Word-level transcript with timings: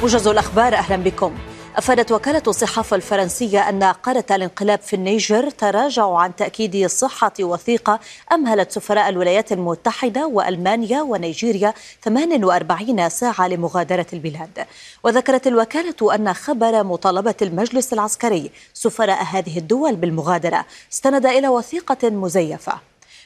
موجز 0.00 0.26
الأخبار 0.26 0.74
أهلا 0.74 0.96
بكم. 0.96 1.34
أفادت 1.76 2.12
وكالة 2.12 2.42
الصحافة 2.46 2.96
الفرنسية 2.96 3.68
أن 3.68 3.82
قادة 3.82 4.36
الانقلاب 4.36 4.78
في 4.78 4.96
النيجر 4.96 5.50
تراجعوا 5.50 6.18
عن 6.18 6.36
تأكيد 6.36 6.86
صحة 6.86 7.32
وثيقة 7.40 8.00
أمهلت 8.32 8.72
سفراء 8.72 9.08
الولايات 9.08 9.52
المتحدة 9.52 10.26
وألمانيا 10.26 11.02
ونيجيريا 11.02 11.74
48 12.04 13.08
ساعة 13.08 13.48
لمغادرة 13.48 14.06
البلاد. 14.12 14.66
وذكرت 15.04 15.46
الوكالة 15.46 16.14
أن 16.14 16.34
خبر 16.34 16.84
مطالبة 16.84 17.34
المجلس 17.42 17.92
العسكري 17.92 18.50
سفراء 18.74 19.22
هذه 19.22 19.58
الدول 19.58 19.96
بالمغادرة 19.96 20.64
استند 20.92 21.26
إلى 21.26 21.48
وثيقة 21.48 22.10
مزيفة. 22.10 22.72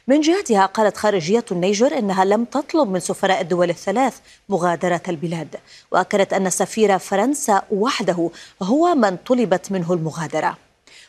من 0.07 0.21
جهتها 0.21 0.67
قالت 0.67 0.97
خارجية 0.97 1.45
النيجر 1.53 1.99
إنها 1.99 2.25
لم 2.25 2.45
تطلب 2.45 2.89
من 2.89 3.01
سفراء 3.01 3.41
الدول 3.41 3.71
الثلاث 3.71 4.19
مغادرة 4.49 5.03
البلاد 5.09 5.57
وأكدت 5.91 6.33
أن 6.33 6.51
سفير 6.51 6.99
فرنسا 6.99 7.63
وحده 7.71 8.31
هو 8.63 8.95
من 8.95 9.17
طلبت 9.17 9.73
منه 9.73 9.93
المغادرة. 9.93 10.57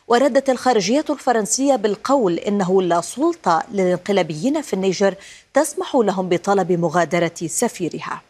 وردت 0.08 0.50
الخارجية 0.50 1.04
الفرنسية 1.10 1.76
بالقول 1.76 2.38
إنه 2.38 2.82
لا 2.82 3.00
سلطة 3.00 3.62
للانقلابيين 3.72 4.62
في 4.62 4.72
النيجر 4.72 5.14
تسمح 5.54 5.96
لهم 5.96 6.28
بطلب 6.28 6.72
مغادرة 6.72 7.34
سفيرها. 7.46 8.22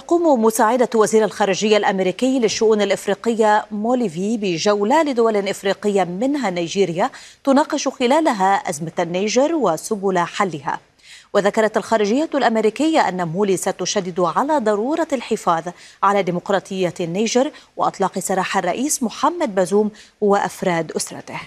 تقوم 0.00 0.44
مساعدة 0.44 0.88
وزير 0.94 1.24
الخارجية 1.24 1.76
الأمريكي 1.76 2.38
للشؤون 2.38 2.82
الإفريقية 2.82 3.64
مولي 3.70 4.14
في 4.14 4.36
بجولة 4.36 5.02
لدول 5.02 5.48
إفريقية 5.48 6.04
منها 6.04 6.50
نيجيريا 6.50 7.10
تناقش 7.44 7.88
خلالها 7.88 8.54
أزمة 8.54 8.92
النيجر 8.98 9.54
وسبل 9.54 10.18
حلها. 10.18 10.80
وذكرت 11.34 11.76
الخارجية 11.76 12.30
الأمريكية 12.34 13.08
أن 13.08 13.28
مولي 13.28 13.56
ستشدد 13.56 14.20
على 14.20 14.58
ضرورة 14.58 15.08
الحفاظ 15.12 15.64
على 16.02 16.22
ديمقراطية 16.22 16.94
النيجر 17.00 17.50
وإطلاق 17.76 18.18
سراح 18.18 18.56
الرئيس 18.56 19.02
محمد 19.02 19.54
بازوم 19.54 19.90
وأفراد 20.20 20.92
أسرته. 20.92 21.40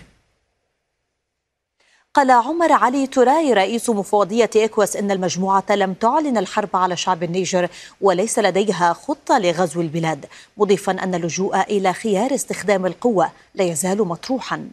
قال 2.16 2.32
عمر 2.32 2.72
علي 2.72 3.08
تراي 3.08 3.54
رئيس 3.54 3.90
مفوضية 3.90 4.50
إكواس 4.56 4.96
إن 4.96 5.12
المجموعة 5.12 5.64
لم 5.70 5.94
تعلن 5.94 6.38
الحرب 6.38 6.76
على 6.76 6.98
شعب 6.98 7.24
النيجر 7.24 7.68
وليس 8.02 8.40
لديها 8.40 8.94
خطة 8.94 9.40
لغزو 9.40 9.82
البلاد 9.82 10.26
مضيفا 10.58 10.92
أن 10.92 11.16
اللجوء 11.16 11.62
إلى 11.62 11.94
خيار 11.94 12.36
استخدام 12.36 12.86
القوة 12.86 13.32
لا 13.56 13.64
يزال 13.64 14.08
مطروحا. 14.08 14.70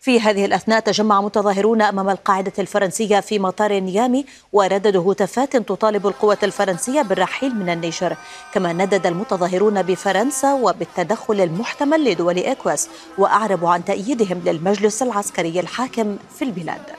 في 0.00 0.20
هذه 0.20 0.44
الأثناء 0.44 0.80
تجمع 0.80 1.20
متظاهرون 1.20 1.82
أمام 1.82 2.10
القاعدة 2.10 2.52
الفرنسية 2.58 3.20
في 3.20 3.38
مطار 3.38 3.78
نيامي 3.78 4.24
ورددوا 4.52 5.12
هتافات 5.12 5.56
تطالب 5.56 6.06
القوة 6.06 6.38
الفرنسية 6.42 7.02
بالرحيل 7.02 7.54
من 7.54 7.68
النيجر 7.70 8.16
كما 8.54 8.72
ندد 8.72 9.06
المتظاهرون 9.06 9.82
بفرنسا 9.82 10.54
وبالتدخل 10.54 11.40
المحتمل 11.40 12.04
لدول 12.04 12.38
إكواس 12.38 12.88
وأعربوا 13.18 13.70
عن 13.70 13.84
تأييدهم 13.84 14.42
للمجلس 14.44 15.02
العسكري 15.02 15.60
الحاكم 15.60 16.16
في 16.38 16.44
البلاد. 16.44 16.97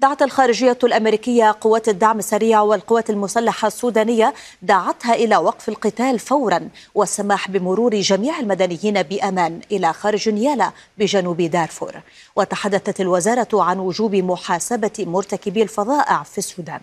دعت 0.00 0.22
الخارجية 0.22 0.78
الأمريكية 0.84 1.56
قوات 1.60 1.88
الدعم 1.88 2.18
السريع 2.18 2.60
والقوات 2.60 3.10
المسلحة 3.10 3.68
السودانية 3.68 4.34
دعتها 4.62 5.14
إلى 5.14 5.36
وقف 5.36 5.68
القتال 5.68 6.18
فورا 6.18 6.68
والسماح 6.94 7.50
بمرور 7.50 7.94
جميع 7.94 8.40
المدنيين 8.40 9.02
بأمان 9.02 9.60
إلى 9.72 9.92
خارج 9.92 10.28
نيالا 10.28 10.72
بجنوب 10.98 11.42
دارفور. 11.42 12.00
وتحدثت 12.36 13.00
الوزارة 13.00 13.48
عن 13.52 13.78
وجوب 13.78 14.14
محاسبة 14.14 14.90
مرتكبي 14.98 15.62
الفظائع 15.62 16.22
في 16.22 16.38
السودان. 16.38 16.80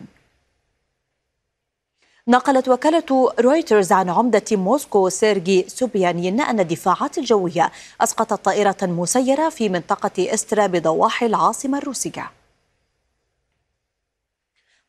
نقلت 2.27 2.69
وكالة 2.69 3.33
رويترز 3.39 3.91
عن 3.91 4.09
عمدة 4.09 4.45
موسكو 4.52 5.09
سيرجي 5.09 5.66
سوبيانين 5.67 6.41
أن 6.41 6.59
الدفاعات 6.59 7.17
الجوية 7.17 7.71
أسقطت 8.02 8.45
طائرة 8.45 8.77
مسيرة 8.82 9.49
في 9.49 9.70
منطقة 9.70 10.33
إسترا 10.33 10.67
بضواحي 10.67 11.26
العاصمة 11.26 11.77
الروسية. 11.77 12.32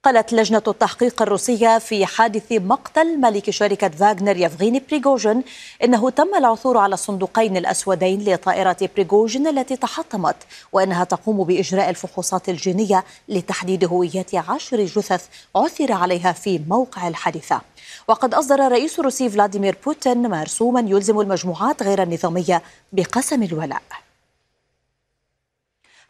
قالت 0.06 0.32
لجنة 0.32 0.62
التحقيق 0.68 1.22
الروسية 1.22 1.78
في 1.78 2.06
حادث 2.06 2.52
مقتل 2.52 3.20
مالك 3.20 3.50
شركة 3.50 3.88
فاغنر 3.88 4.36
يفغيني 4.36 4.82
بريغوجين 4.90 5.42
إنه 5.84 6.10
تم 6.10 6.34
العثور 6.38 6.78
على 6.78 6.94
الصندوقين 6.94 7.56
الأسودين 7.56 8.24
لطائرة 8.24 8.76
بريغوجين 8.96 9.46
التي 9.46 9.76
تحطمت 9.76 10.36
وإنها 10.72 11.04
تقوم 11.04 11.44
بإجراء 11.44 11.90
الفحوصات 11.90 12.48
الجينية 12.48 13.04
لتحديد 13.28 13.84
هوية 13.84 14.26
عشر 14.34 14.84
جثث 14.84 15.26
عثر 15.56 15.92
عليها 15.92 16.32
في 16.32 16.60
موقع 16.68 17.08
الحادثة. 17.08 17.60
وقد 18.08 18.34
أصدر 18.34 18.66
الرئيس 18.66 18.98
الروسي 18.98 19.30
فلاديمير 19.30 19.78
بوتين 19.86 20.30
مرسوما 20.30 20.80
يلزم 20.80 21.20
المجموعات 21.20 21.82
غير 21.82 22.02
النظامية 22.02 22.62
بقسم 22.92 23.42
الولاء. 23.42 23.82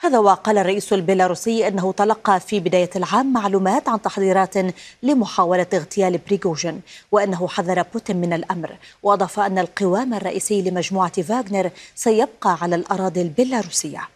هذا 0.01 0.19
وقال 0.19 0.59
الرئيس 0.59 0.93
البيلاروسي 0.93 1.69
إنه 1.69 1.93
تلقى 1.93 2.41
في 2.41 2.61
بداية 2.61 2.91
العام 2.97 3.33
معلومات 3.33 3.89
عن 3.89 4.03
تحضيرات 4.03 4.55
لمحاولة 5.03 5.67
اغتيال 5.75 6.19
بريغوجين 6.19 6.81
وإنه 7.13 7.49
حذر 7.49 7.83
بوتين 7.83 8.17
من 8.17 8.33
الأمر. 8.33 8.77
وأضاف 9.03 9.41
أن 9.41 9.59
القوام 9.59 10.15
الرئيسي 10.15 10.63
لمجموعة 10.63 11.23
فاغنر 11.23 11.71
سيبقى 11.95 12.59
على 12.63 12.77
الأراضي 12.77 13.23
البيلاروسية. 13.23 14.09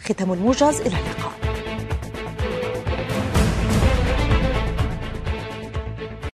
ختام 0.00 0.32
الموجز 0.32 0.80
إلى 0.80 0.96
اللقاء. 0.96 1.47